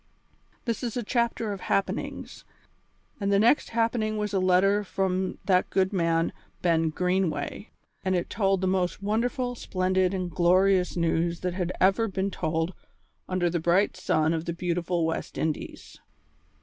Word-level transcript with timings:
This 0.65 0.81
is 0.81 0.97
a 0.97 1.03
chapter 1.03 1.53
of 1.53 1.61
happenings, 1.61 2.43
and 3.19 3.31
the 3.31 3.37
next 3.37 3.69
happening 3.69 4.17
was 4.17 4.33
a 4.33 4.39
letter 4.39 4.83
from 4.83 5.37
that 5.45 5.69
good 5.69 5.93
man, 5.93 6.33
Ben 6.63 6.89
Greenway, 6.89 7.69
and 8.03 8.15
it 8.15 8.27
told 8.27 8.61
the 8.61 8.67
most 8.67 9.03
wonderful, 9.03 9.53
splendid, 9.53 10.11
and 10.11 10.31
glorious 10.31 10.97
news 10.97 11.41
that 11.41 11.53
had 11.53 11.71
ever 11.79 12.07
been 12.07 12.31
told 12.31 12.73
under 13.29 13.47
the 13.47 13.59
bright 13.59 13.95
sun 13.95 14.33
of 14.33 14.45
the 14.45 14.53
beautiful 14.53 15.05
West 15.05 15.37
Indies. 15.37 15.99